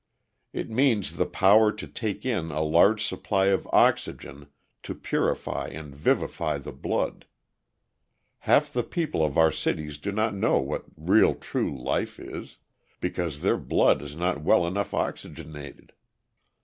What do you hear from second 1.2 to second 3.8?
power to take in a larger supply of